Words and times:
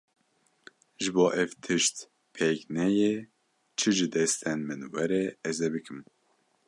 Ji 1.01 1.09
bo 1.15 1.25
ev 1.41 1.51
tişt 1.63 1.95
pêk 2.35 2.59
neyê 2.75 3.13
çi 3.79 3.89
ji 3.97 4.07
destên 4.13 4.59
min 4.67 4.81
were 4.93 5.23
ez 5.49 5.57
ê 5.65 5.69
bikim. 5.73 5.99